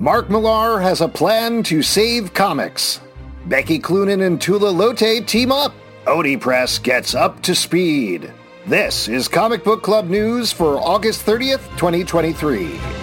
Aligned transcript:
Mark 0.00 0.30
Millar 0.30 0.80
has 0.80 1.02
a 1.02 1.08
plan 1.08 1.62
to 1.64 1.82
save 1.82 2.32
comics. 2.32 3.02
Becky 3.44 3.78
Cloonan 3.78 4.26
and 4.26 4.40
Tula 4.40 4.72
Lotay 4.72 5.26
team 5.26 5.52
up. 5.52 5.74
Oni 6.06 6.38
Press 6.38 6.78
gets 6.78 7.14
up 7.14 7.42
to 7.42 7.54
speed. 7.54 8.32
This 8.66 9.08
is 9.08 9.28
Comic 9.28 9.62
Book 9.62 9.82
Club 9.82 10.08
news 10.08 10.52
for 10.52 10.78
August 10.78 11.26
30th, 11.26 11.68
2023. 11.76 12.99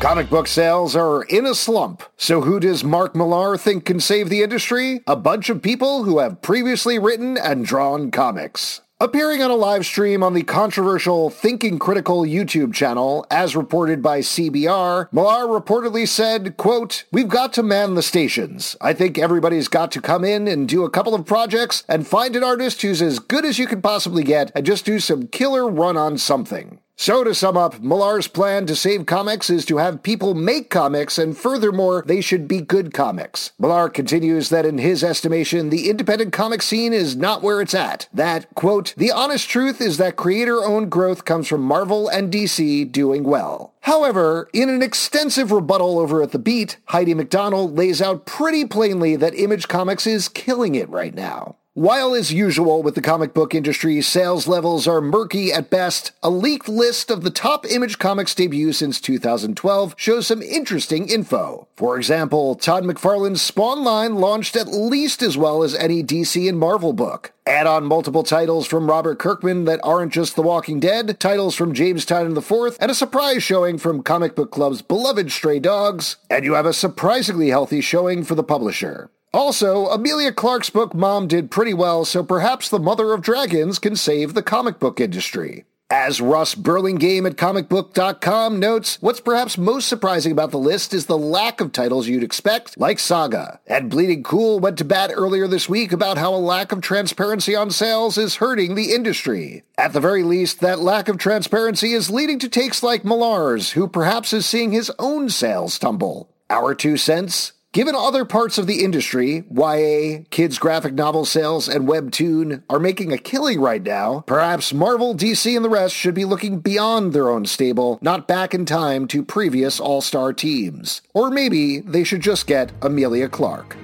Comic 0.00 0.30
book 0.30 0.46
sales 0.46 0.94
are 0.94 1.24
in 1.24 1.44
a 1.44 1.56
slump. 1.56 2.04
So 2.16 2.42
who 2.42 2.60
does 2.60 2.84
Mark 2.84 3.16
Millar 3.16 3.58
think 3.58 3.84
can 3.84 3.98
save 3.98 4.28
the 4.28 4.44
industry? 4.44 5.00
A 5.08 5.16
bunch 5.16 5.50
of 5.50 5.60
people 5.60 6.04
who 6.04 6.20
have 6.20 6.40
previously 6.40 7.00
written 7.00 7.36
and 7.36 7.66
drawn 7.66 8.12
comics. 8.12 8.80
Appearing 9.00 9.42
on 9.42 9.50
a 9.50 9.56
live 9.56 9.84
stream 9.84 10.22
on 10.22 10.34
the 10.34 10.44
controversial 10.44 11.30
Thinking 11.30 11.80
Critical 11.80 12.22
YouTube 12.22 12.74
channel, 12.74 13.26
as 13.28 13.56
reported 13.56 14.00
by 14.00 14.20
CBR, 14.20 15.12
Millar 15.12 15.46
reportedly 15.46 16.06
said, 16.06 16.56
quote, 16.56 17.04
We've 17.10 17.28
got 17.28 17.52
to 17.54 17.64
man 17.64 17.96
the 17.96 18.02
stations. 18.02 18.76
I 18.80 18.92
think 18.92 19.18
everybody's 19.18 19.66
got 19.66 19.90
to 19.92 20.00
come 20.00 20.22
in 20.22 20.46
and 20.46 20.68
do 20.68 20.84
a 20.84 20.90
couple 20.90 21.14
of 21.16 21.26
projects 21.26 21.82
and 21.88 22.06
find 22.06 22.36
an 22.36 22.44
artist 22.44 22.82
who's 22.82 23.02
as 23.02 23.18
good 23.18 23.44
as 23.44 23.58
you 23.58 23.66
could 23.66 23.82
possibly 23.82 24.22
get 24.22 24.52
and 24.54 24.64
just 24.64 24.84
do 24.84 25.00
some 25.00 25.26
killer 25.26 25.68
run 25.68 25.96
on 25.96 26.18
something. 26.18 26.77
So, 27.00 27.22
to 27.22 27.32
sum 27.32 27.56
up, 27.56 27.80
Millar's 27.80 28.26
plan 28.26 28.66
to 28.66 28.74
save 28.74 29.06
comics 29.06 29.50
is 29.50 29.64
to 29.66 29.76
have 29.76 30.02
people 30.02 30.34
make 30.34 30.68
comics, 30.68 31.16
and 31.16 31.38
furthermore, 31.38 32.02
they 32.04 32.20
should 32.20 32.48
be 32.48 32.60
good 32.60 32.92
comics. 32.92 33.52
Millar 33.56 33.88
continues 33.88 34.48
that 34.48 34.66
in 34.66 34.78
his 34.78 35.04
estimation, 35.04 35.70
the 35.70 35.88
independent 35.90 36.32
comic 36.32 36.60
scene 36.60 36.92
is 36.92 37.14
not 37.14 37.40
where 37.40 37.60
it's 37.60 37.72
at. 37.72 38.08
That, 38.12 38.52
quote, 38.56 38.94
the 38.96 39.12
honest 39.12 39.48
truth 39.48 39.80
is 39.80 39.98
that 39.98 40.16
creator 40.16 40.64
owned 40.64 40.90
growth 40.90 41.24
comes 41.24 41.46
from 41.46 41.62
Marvel 41.62 42.08
and 42.08 42.32
DC 42.32 42.90
doing 42.90 43.22
well. 43.22 43.74
However, 43.82 44.50
in 44.52 44.68
an 44.68 44.82
extensive 44.82 45.52
rebuttal 45.52 46.00
over 46.00 46.20
at 46.20 46.32
The 46.32 46.40
Beat, 46.40 46.78
Heidi 46.86 47.14
McDonald 47.14 47.78
lays 47.78 48.02
out 48.02 48.26
pretty 48.26 48.64
plainly 48.64 49.14
that 49.14 49.38
Image 49.38 49.68
Comics 49.68 50.04
is 50.04 50.28
killing 50.28 50.74
it 50.74 50.88
right 50.88 51.14
now. 51.14 51.54
While, 51.78 52.16
as 52.16 52.32
usual 52.32 52.82
with 52.82 52.96
the 52.96 53.00
comic 53.00 53.32
book 53.32 53.54
industry, 53.54 54.02
sales 54.02 54.48
levels 54.48 54.88
are 54.88 55.00
murky 55.00 55.52
at 55.52 55.70
best, 55.70 56.10
a 56.24 56.28
leaked 56.28 56.68
list 56.68 57.08
of 57.08 57.22
the 57.22 57.30
top 57.30 57.64
Image 57.64 58.00
Comics 58.00 58.34
debuts 58.34 58.78
since 58.78 59.00
2012 59.00 59.94
shows 59.96 60.26
some 60.26 60.42
interesting 60.42 61.08
info. 61.08 61.68
For 61.76 61.96
example, 61.96 62.56
Todd 62.56 62.82
McFarlane's 62.82 63.42
Spawn 63.42 63.84
line 63.84 64.16
launched 64.16 64.56
at 64.56 64.66
least 64.66 65.22
as 65.22 65.38
well 65.38 65.62
as 65.62 65.72
any 65.76 66.02
DC 66.02 66.48
and 66.48 66.58
Marvel 66.58 66.92
book. 66.92 67.32
Add 67.46 67.68
on 67.68 67.84
multiple 67.84 68.24
titles 68.24 68.66
from 68.66 68.90
Robert 68.90 69.20
Kirkman 69.20 69.64
that 69.66 69.78
aren't 69.84 70.12
just 70.12 70.34
The 70.34 70.42
Walking 70.42 70.80
Dead, 70.80 71.20
titles 71.20 71.54
from 71.54 71.74
James 71.74 72.04
Tynion 72.04 72.36
IV, 72.36 72.76
and 72.80 72.90
a 72.90 72.94
surprise 72.94 73.44
showing 73.44 73.78
from 73.78 74.02
Comic 74.02 74.34
Book 74.34 74.50
Club's 74.50 74.82
beloved 74.82 75.30
Stray 75.30 75.60
Dogs, 75.60 76.16
and 76.28 76.44
you 76.44 76.54
have 76.54 76.66
a 76.66 76.72
surprisingly 76.72 77.50
healthy 77.50 77.80
showing 77.80 78.24
for 78.24 78.34
the 78.34 78.42
publisher. 78.42 79.12
Also, 79.32 79.88
Emilia 79.88 80.32
Clarke's 80.32 80.70
book 80.70 80.94
Mom 80.94 81.26
did 81.26 81.50
pretty 81.50 81.74
well, 81.74 82.04
so 82.04 82.22
perhaps 82.22 82.68
the 82.68 82.78
Mother 82.78 83.12
of 83.12 83.20
Dragons 83.20 83.78
can 83.78 83.94
save 83.94 84.34
the 84.34 84.42
comic 84.42 84.78
book 84.78 85.00
industry. 85.00 85.64
As 85.90 86.20
Russ 86.20 86.54
Burlingame 86.54 87.24
at 87.24 87.36
comicbook.com 87.36 88.58
notes, 88.60 88.98
what's 89.00 89.20
perhaps 89.20 89.56
most 89.56 89.88
surprising 89.88 90.32
about 90.32 90.50
the 90.50 90.58
list 90.58 90.92
is 90.92 91.06
the 91.06 91.16
lack 91.16 91.62
of 91.62 91.72
titles 91.72 92.06
you'd 92.06 92.22
expect, 92.22 92.78
like 92.78 92.98
Saga. 92.98 93.60
And 93.66 93.90
Bleeding 93.90 94.22
Cool 94.22 94.60
went 94.60 94.76
to 94.78 94.84
bat 94.84 95.10
earlier 95.14 95.46
this 95.46 95.66
week 95.66 95.90
about 95.92 96.18
how 96.18 96.34
a 96.34 96.36
lack 96.36 96.72
of 96.72 96.82
transparency 96.82 97.56
on 97.56 97.70
sales 97.70 98.18
is 98.18 98.36
hurting 98.36 98.74
the 98.74 98.92
industry. 98.92 99.62
At 99.78 99.94
the 99.94 100.00
very 100.00 100.22
least, 100.22 100.60
that 100.60 100.78
lack 100.78 101.08
of 101.08 101.16
transparency 101.16 101.94
is 101.94 102.10
leading 102.10 102.38
to 102.40 102.50
takes 102.50 102.82
like 102.82 103.02
Millar's, 103.02 103.70
who 103.72 103.88
perhaps 103.88 104.34
is 104.34 104.44
seeing 104.44 104.72
his 104.72 104.92
own 104.98 105.30
sales 105.30 105.78
tumble. 105.78 106.30
Our 106.50 106.74
two 106.74 106.98
cents? 106.98 107.52
Given 107.78 107.94
other 107.94 108.24
parts 108.24 108.58
of 108.58 108.66
the 108.66 108.82
industry, 108.82 109.44
YA, 109.54 110.24
kids 110.30 110.58
graphic 110.58 110.94
novel 110.94 111.24
sales, 111.24 111.68
and 111.68 111.86
Webtoon 111.86 112.64
are 112.68 112.80
making 112.80 113.12
a 113.12 113.18
killing 113.18 113.60
right 113.60 113.80
now, 113.80 114.24
perhaps 114.26 114.74
Marvel, 114.74 115.14
DC, 115.14 115.54
and 115.54 115.64
the 115.64 115.68
rest 115.68 115.94
should 115.94 116.12
be 116.12 116.24
looking 116.24 116.58
beyond 116.58 117.12
their 117.12 117.28
own 117.28 117.46
stable, 117.46 118.00
not 118.02 118.26
back 118.26 118.52
in 118.52 118.64
time 118.64 119.06
to 119.06 119.22
previous 119.22 119.78
all-star 119.78 120.32
teams. 120.32 121.02
Or 121.14 121.30
maybe 121.30 121.78
they 121.78 122.02
should 122.02 122.20
just 122.20 122.48
get 122.48 122.72
Emilia 122.82 123.28
Clarke. 123.28 123.76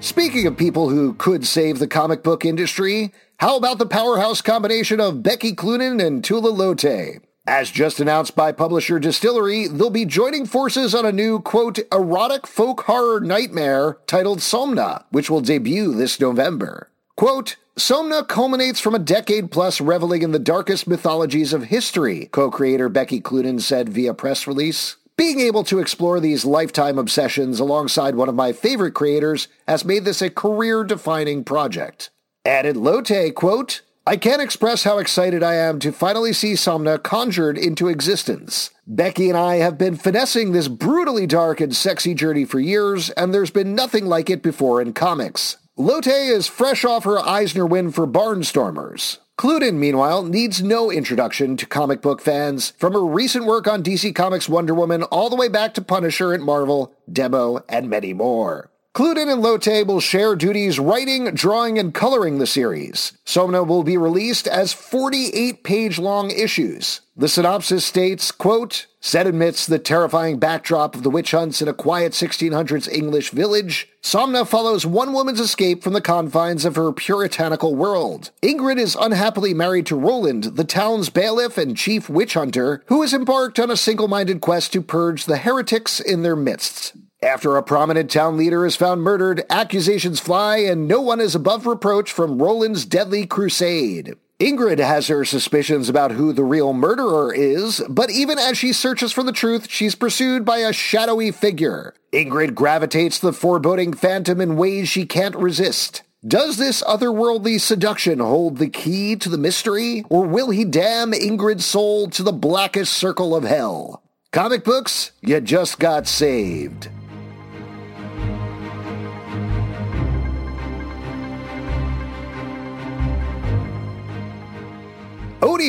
Speaking 0.00 0.46
of 0.46 0.56
people 0.56 0.90
who 0.90 1.14
could 1.14 1.46
save 1.46 1.78
the 1.78 1.88
comic 1.88 2.22
book 2.22 2.44
industry, 2.44 3.12
how 3.38 3.56
about 3.56 3.78
the 3.78 3.86
powerhouse 3.86 4.40
combination 4.40 4.98
of 4.98 5.22
Becky 5.22 5.52
Cloonan 5.52 6.04
and 6.04 6.24
Tula 6.24 6.50
Lotay? 6.50 7.20
As 7.46 7.70
just 7.70 8.00
announced 8.00 8.34
by 8.34 8.50
publisher 8.50 8.98
DSTLRY, 8.98 9.76
they'll 9.76 9.90
be 9.90 10.04
joining 10.04 10.46
forces 10.46 10.94
on 10.94 11.06
a 11.06 11.12
new, 11.12 11.38
quote, 11.38 11.78
erotic 11.92 12.46
folk 12.46 12.82
horror 12.82 13.20
nightmare 13.20 13.98
titled 14.06 14.38
Somna, 14.38 15.04
which 15.10 15.30
will 15.30 15.40
debut 15.40 15.94
this 15.94 16.18
November. 16.18 16.90
Quote, 17.14 17.56
Somna 17.78 18.26
culminates 18.26 18.80
from 18.80 18.94
a 18.94 18.98
decade 18.98 19.50
plus 19.50 19.80
reveling 19.82 20.22
in 20.22 20.32
the 20.32 20.38
darkest 20.38 20.88
mythologies 20.88 21.52
of 21.52 21.64
history, 21.64 22.26
co 22.32 22.50
creator 22.50 22.88
Becky 22.88 23.20
Cloonan 23.20 23.60
said 23.60 23.90
via 23.90 24.14
press 24.14 24.46
release. 24.46 24.96
Being 25.16 25.40
able 25.40 25.62
to 25.64 25.78
explore 25.78 26.20
these 26.20 26.44
lifetime 26.44 26.98
obsessions 26.98 27.60
alongside 27.60 28.14
one 28.14 28.28
of 28.28 28.34
my 28.34 28.52
favorite 28.52 28.92
creators 28.92 29.48
has 29.68 29.84
made 29.84 30.04
this 30.04 30.20
a 30.20 30.30
career 30.30 30.84
defining 30.84 31.44
project. 31.44 32.10
Added 32.46 32.76
Lotay, 32.76 33.34
quote, 33.34 33.82
I 34.06 34.16
can't 34.16 34.40
express 34.40 34.84
how 34.84 34.98
excited 34.98 35.42
I 35.42 35.54
am 35.54 35.80
to 35.80 35.90
finally 35.90 36.32
see 36.32 36.52
Somna 36.52 37.02
conjured 37.02 37.58
into 37.58 37.88
existence. 37.88 38.70
Becky 38.86 39.28
and 39.28 39.36
I 39.36 39.56
have 39.56 39.76
been 39.76 39.96
finessing 39.96 40.52
this 40.52 40.68
brutally 40.68 41.26
dark 41.26 41.60
and 41.60 41.74
sexy 41.74 42.14
journey 42.14 42.44
for 42.44 42.60
years, 42.60 43.10
and 43.10 43.34
there's 43.34 43.50
been 43.50 43.74
nothing 43.74 44.06
like 44.06 44.30
it 44.30 44.44
before 44.44 44.80
in 44.80 44.92
comics. 44.92 45.56
Lotay 45.76 46.30
is 46.30 46.46
fresh 46.46 46.84
off 46.84 47.02
her 47.02 47.18
Eisner 47.18 47.66
win 47.66 47.90
for 47.90 48.06
Barnstormers. 48.06 49.18
Cloonan, 49.36 49.80
meanwhile, 49.80 50.22
needs 50.22 50.62
no 50.62 50.88
introduction 50.88 51.56
to 51.56 51.66
comic 51.66 52.00
book 52.00 52.20
fans, 52.20 52.74
from 52.78 52.92
her 52.92 53.04
recent 53.04 53.44
work 53.44 53.66
on 53.66 53.82
DC 53.82 54.14
Comics 54.14 54.48
Wonder 54.48 54.72
Woman 54.72 55.02
all 55.02 55.28
the 55.28 55.36
way 55.36 55.48
back 55.48 55.74
to 55.74 55.82
Punisher 55.82 56.32
at 56.32 56.40
Marvel, 56.40 56.94
Demo, 57.12 57.64
and 57.68 57.90
many 57.90 58.14
more. 58.14 58.70
Cloonan 58.96 59.30
and 59.30 59.44
Lotay 59.44 59.86
will 59.86 60.00
share 60.00 60.34
duties 60.34 60.78
writing, 60.78 61.26
drawing, 61.34 61.78
and 61.78 61.92
coloring 61.92 62.38
the 62.38 62.46
series. 62.46 63.12
Somna 63.26 63.66
will 63.66 63.82
be 63.82 63.98
released 63.98 64.48
as 64.48 64.72
48-page 64.72 65.98
long 65.98 66.30
issues. 66.30 67.02
The 67.14 67.28
synopsis 67.28 67.84
states, 67.84 68.32
quote, 68.32 68.86
Set 68.98 69.26
amidst 69.26 69.68
the 69.68 69.78
terrifying 69.78 70.38
backdrop 70.38 70.94
of 70.94 71.02
the 71.02 71.10
witch 71.10 71.32
hunts 71.32 71.60
in 71.60 71.68
a 71.68 71.74
quiet 71.74 72.12
1600s 72.12 72.90
English 72.90 73.32
village, 73.32 73.86
Somna 74.02 74.48
follows 74.48 74.86
one 74.86 75.12
woman's 75.12 75.40
escape 75.40 75.82
from 75.82 75.92
the 75.92 76.00
confines 76.00 76.64
of 76.64 76.76
her 76.76 76.90
puritanical 76.90 77.74
world. 77.74 78.30
Ingrid 78.42 78.78
is 78.78 78.96
unhappily 78.98 79.52
married 79.52 79.84
to 79.86 79.96
Roland, 79.96 80.44
the 80.56 80.64
town's 80.64 81.10
bailiff 81.10 81.58
and 81.58 81.76
chief 81.76 82.08
witch 82.08 82.32
hunter, 82.32 82.82
who 82.86 83.02
has 83.02 83.12
embarked 83.12 83.58
on 83.58 83.70
a 83.70 83.76
single-minded 83.76 84.40
quest 84.40 84.72
to 84.72 84.80
purge 84.80 85.26
the 85.26 85.36
heretics 85.36 86.00
in 86.00 86.22
their 86.22 86.34
midst. 86.34 86.94
After 87.26 87.56
a 87.56 87.62
prominent 87.64 88.08
town 88.08 88.36
leader 88.36 88.64
is 88.64 88.76
found 88.76 89.02
murdered, 89.02 89.42
accusations 89.50 90.20
fly 90.20 90.58
and 90.58 90.86
no 90.86 91.00
one 91.00 91.20
is 91.20 91.34
above 91.34 91.66
reproach 91.66 92.12
from 92.12 92.40
Roland's 92.40 92.84
deadly 92.84 93.26
crusade. 93.26 94.14
Ingrid 94.38 94.78
has 94.78 95.08
her 95.08 95.24
suspicions 95.24 95.88
about 95.88 96.12
who 96.12 96.32
the 96.32 96.44
real 96.44 96.72
murderer 96.72 97.34
is, 97.34 97.82
but 97.88 98.12
even 98.12 98.38
as 98.38 98.56
she 98.56 98.72
searches 98.72 99.10
for 99.10 99.24
the 99.24 99.32
truth, 99.32 99.68
she's 99.68 99.96
pursued 99.96 100.44
by 100.44 100.58
a 100.58 100.72
shadowy 100.72 101.32
figure. 101.32 101.94
Ingrid 102.12 102.54
gravitates 102.54 103.18
the 103.18 103.32
foreboding 103.32 103.92
phantom 103.92 104.40
in 104.40 104.54
ways 104.54 104.88
she 104.88 105.04
can't 105.04 105.34
resist. 105.34 106.02
Does 106.24 106.58
this 106.58 106.80
otherworldly 106.84 107.60
seduction 107.60 108.20
hold 108.20 108.58
the 108.58 108.68
key 108.68 109.16
to 109.16 109.28
the 109.28 109.36
mystery, 109.36 110.04
or 110.08 110.22
will 110.22 110.50
he 110.50 110.64
damn 110.64 111.10
Ingrid's 111.10 111.66
soul 111.66 112.08
to 112.10 112.22
the 112.22 112.32
blackest 112.32 112.92
circle 112.92 113.34
of 113.34 113.42
hell? 113.42 114.04
Comic 114.30 114.62
books, 114.62 115.10
you 115.22 115.40
just 115.40 115.80
got 115.80 116.06
saved. 116.06 116.88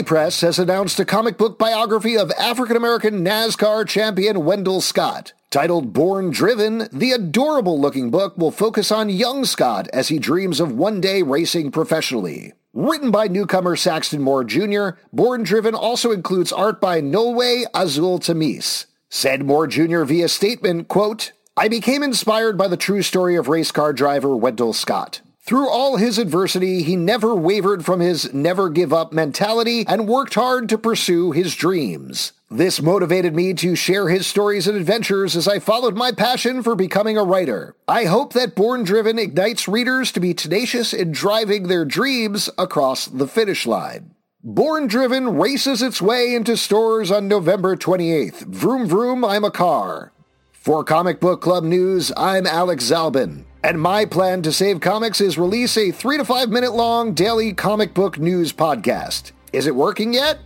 Press 0.04 0.42
has 0.42 0.60
announced 0.60 1.00
a 1.00 1.06
comic 1.06 1.38
book 1.38 1.58
biography 1.58 2.18
of 2.18 2.32
African 2.32 2.76
American 2.76 3.24
NASCAR 3.26 3.88
champion 3.88 4.46
Wendell 4.46 4.82
Scott. 4.82 5.34
Titled 5.50 5.94
Born 5.94 6.30
Driven, 6.30 6.88
the 6.92 7.12
adorable 7.12 7.80
looking 7.80 8.12
book 8.12 8.38
will 8.38 8.52
focus 8.52 8.92
on 8.92 9.10
young 9.10 9.46
Scott 9.46 9.88
as 9.94 10.10
he 10.10 10.20
dreams 10.20 10.60
of 10.60 10.72
one 10.72 11.02
day 11.02 11.22
racing 11.22 11.72
professionally. 11.72 12.54
Written 12.74 13.12
by 13.12 13.28
newcomer 13.28 13.76
Saxton 13.76 14.22
Moore 14.22 14.44
Jr., 14.44 14.90
Born 15.12 15.44
Driven 15.44 15.74
also 15.74 16.12
includes 16.12 16.52
art 16.52 16.80
by 16.80 17.02
Nolwe 17.02 17.66
Azul 17.74 18.20
Tamis. 18.20 18.86
Said 19.10 19.44
Moore 19.44 19.68
Jr. 19.68 20.04
via 20.04 20.28
statement, 20.28 20.88
quote, 20.88 21.32
I 21.56 21.70
became 21.70 22.04
inspired 22.04 22.58
by 22.58 22.68
the 22.68 22.78
true 22.78 23.02
story 23.02 23.36
of 23.36 23.48
race 23.48 23.72
car 23.72 23.94
driver 23.94 24.36
Wendell 24.36 24.74
Scott. 24.74 25.22
Through 25.48 25.70
all 25.70 25.96
his 25.96 26.18
adversity, 26.18 26.84
he 26.84 26.98
never 26.98 27.34
wavered 27.34 27.86
from 27.86 28.02
his 28.02 28.34
never 28.34 28.68
give 28.68 28.92
up 28.92 29.14
mentality 29.14 29.86
and 29.88 30.06
worked 30.06 30.34
hard 30.34 30.68
to 30.68 30.78
pursue 30.78 31.32
his 31.32 31.56
dreams. 31.56 32.34
This 32.52 32.82
motivated 32.82 33.34
me 33.34 33.54
to 33.54 33.74
share 33.74 34.10
his 34.10 34.28
stories 34.28 34.68
and 34.68 34.76
adventures 34.76 35.38
as 35.38 35.48
I 35.48 35.60
followed 35.60 35.96
my 35.96 36.12
passion 36.12 36.62
for 36.64 36.76
becoming 36.76 37.18
a 37.18 37.24
writer. 37.24 37.78
I 37.88 38.04
hope 38.04 38.34
that 38.34 38.56
Born 38.56 38.84
Driven 38.84 39.18
ignites 39.18 39.70
readers 39.70 40.12
to 40.12 40.20
be 40.20 40.34
tenacious 40.34 40.92
in 40.92 41.14
driving 41.14 41.70
their 41.70 41.86
dreams 41.86 42.50
across 42.58 43.06
the 43.06 43.28
finish 43.28 43.66
line. 43.66 44.16
Born 44.44 44.88
Driven 44.88 45.38
races 45.38 45.82
its 45.82 46.02
way 46.02 46.36
into 46.36 46.58
stores 46.58 47.10
on 47.10 47.30
November 47.30 47.78
28th. 47.78 48.48
Vroom 48.48 48.86
vroom, 48.86 49.24
I'm 49.24 49.46
a 49.46 49.52
car. 49.52 50.12
For 50.52 50.84
Comic 50.84 51.22
Book 51.22 51.40
Club 51.40 51.64
News, 51.64 52.12
I'm 52.18 52.46
Alex 52.46 52.84
Zalben. 52.84 53.47
And 53.64 53.82
my 53.82 54.06
plan 54.06 54.42
to 54.44 54.52
save 54.54 54.80
comics 54.80 55.20
is 55.20 55.38
release 55.38 55.78
a 55.78 55.92
three 55.92 56.18
to 56.18 56.26
five 56.26 56.50
minute 56.50 56.74
long 56.74 57.14
daily 57.14 57.54
comic 57.54 57.94
book 57.94 58.20
news 58.20 58.54
podcast. 58.54 59.32
Is 59.54 59.68
it 59.68 59.76
working 59.76 60.14
yet? 60.14 60.40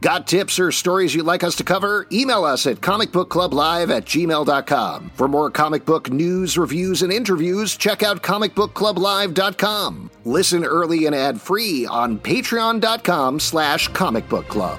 Got 0.00 0.28
tips 0.28 0.60
or 0.60 0.70
stories 0.70 1.14
you'd 1.14 1.26
like 1.26 1.42
us 1.42 1.56
to 1.56 1.64
cover? 1.64 2.06
Email 2.12 2.44
us 2.44 2.66
at 2.66 2.76
comicbookclublive 2.76 3.94
at 3.94 4.04
gmail.com. 4.04 5.10
For 5.14 5.26
more 5.26 5.50
comic 5.50 5.84
book 5.84 6.10
news, 6.10 6.56
reviews, 6.56 7.02
and 7.02 7.12
interviews, 7.12 7.76
check 7.76 8.04
out 8.04 8.22
comicbookclublive.com. 8.22 10.10
Listen 10.24 10.64
early 10.64 11.06
and 11.06 11.14
ad-free 11.16 11.86
on 11.86 12.18
patreon.com 12.20 13.40
slash 13.40 13.90
comicbookclub. 13.90 14.78